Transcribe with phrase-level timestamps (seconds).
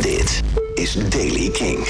[0.00, 0.42] Dit
[0.74, 1.86] is Daily King.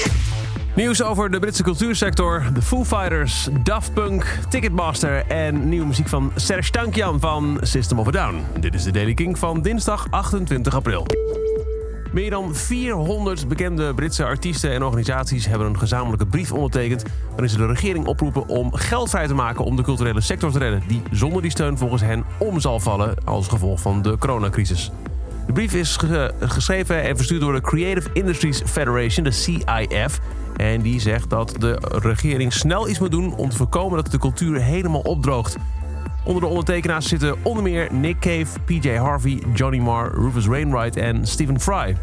[0.75, 6.31] Nieuws over de Britse cultuursector, de Foo Fighters, Daft Punk, Ticketmaster en nieuwe muziek van
[6.35, 8.41] Serge Tankian van System of a Down.
[8.59, 11.05] Dit is de Daily King van dinsdag 28 april.
[12.11, 17.03] Meer dan 400 bekende Britse artiesten en organisaties hebben een gezamenlijke brief ondertekend.
[17.29, 20.59] waarin ze de regering oproepen om geld vrij te maken om de culturele sector te
[20.59, 20.83] redden.
[20.87, 24.91] die zonder die steun volgens hen om zal vallen als gevolg van de coronacrisis.
[25.57, 25.97] Brief is
[26.39, 30.19] geschreven en verstuurd door de Creative Industries Federation, de CIF.
[30.55, 34.17] En die zegt dat de regering snel iets moet doen om te voorkomen dat de
[34.17, 35.57] cultuur helemaal opdroogt.
[36.23, 41.27] Onder de ondertekenaars zitten onder meer Nick Cave, PJ Harvey, Johnny Marr, Rufus Wainwright en
[41.27, 41.95] Stephen Fry.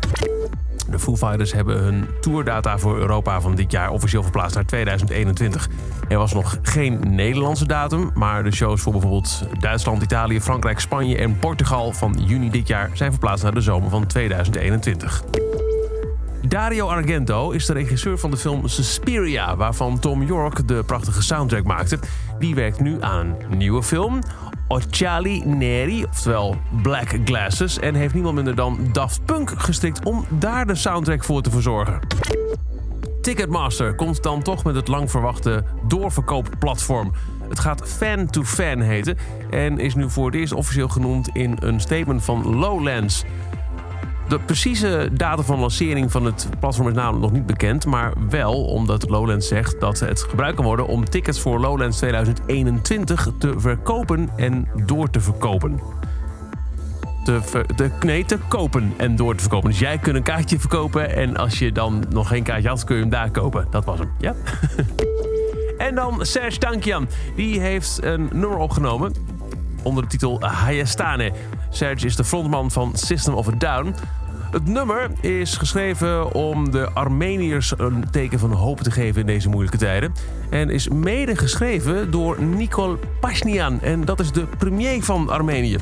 [0.90, 5.68] De Foo Fighters hebben hun tourdata voor Europa van dit jaar officieel verplaatst naar 2021.
[6.08, 11.16] Er was nog geen Nederlandse datum, maar de shows voor bijvoorbeeld Duitsland, Italië, Frankrijk, Spanje
[11.16, 15.22] en Portugal van juni dit jaar zijn verplaatst naar de zomer van 2021.
[16.48, 21.64] Dario Argento is de regisseur van de film Suspiria, waarvan Tom York de prachtige soundtrack
[21.64, 21.98] maakte.
[22.38, 24.18] Die werkt nu aan een nieuwe film,
[24.68, 30.66] Occhiali Neri, oftewel Black Glasses, en heeft niemand minder dan Daft Punk gestrikt om daar
[30.66, 32.00] de soundtrack voor te verzorgen.
[33.20, 37.12] Ticketmaster komt dan toch met het lang verwachte doorverkoopplatform.
[37.48, 39.16] Het gaat Fan to Fan heten
[39.50, 43.24] en is nu voor het eerst officieel genoemd in een statement van Lowlands.
[44.28, 48.64] De precieze datum van lancering van het platform is namelijk nog niet bekend, maar wel
[48.64, 54.30] omdat Lowlands zegt dat het gebruikt kan worden om tickets voor Lowlands 2021 te verkopen
[54.36, 55.80] en door te verkopen.
[57.24, 57.66] Te, ver,
[58.00, 59.70] nee, te kopen en door te verkopen.
[59.70, 62.94] Dus jij kunt een kaartje verkopen en als je dan nog geen kaartje had, kun
[62.94, 63.66] je hem daar kopen.
[63.70, 64.34] Dat was hem, ja?
[65.86, 67.08] en dan Serge Tankian.
[67.36, 69.12] Die heeft een nummer opgenomen
[69.82, 71.32] onder de titel Hayastane.
[71.76, 73.94] Serge is de frontman van System of a Down.
[74.50, 79.48] Het nummer is geschreven om de Armeniërs een teken van hoop te geven in deze
[79.48, 80.12] moeilijke tijden.
[80.50, 83.80] En is mede geschreven door Nikol Pasnian.
[83.80, 85.78] En dat is de premier van Armenië.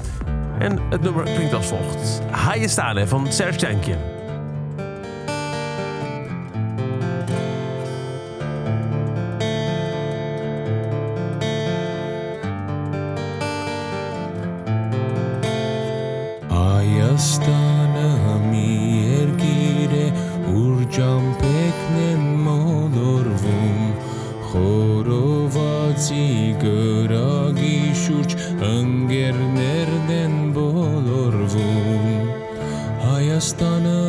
[0.58, 2.20] En het nummer klinkt als volgt.
[2.30, 4.21] Hayastane van Serge Tankian.
[17.22, 18.68] Հայաստանը մի
[19.06, 20.06] երկիր է,
[20.58, 23.76] ուր ճամփեքն են մոլորվում,
[24.48, 26.24] խորովածի
[26.64, 28.34] գրագի շուրջ
[28.70, 32.10] ընկերներն են բոլորվում։
[33.06, 34.02] Հայաստանը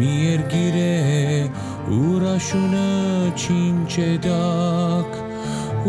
[0.00, 0.88] մի երկիր է,
[2.00, 2.88] ուր աշունը
[3.36, 5.20] չինչ է դակ,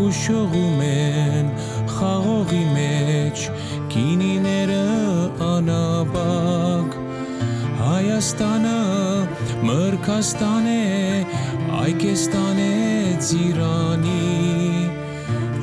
[0.04, 1.54] ու շողում են
[1.98, 3.44] խաղողի մեջ
[3.94, 4.82] կինիները
[5.46, 6.98] անաբակ
[7.80, 8.74] Հայաստանը
[9.70, 10.78] մրկաստան է
[11.80, 12.70] այկեստան է
[13.30, 14.22] ծիրանի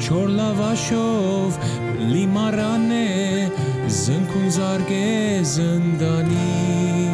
[0.03, 1.61] չոր լավաշով
[2.15, 3.09] լիմարան է
[4.03, 5.03] զնքուն զարգե
[5.55, 7.13] զնդանի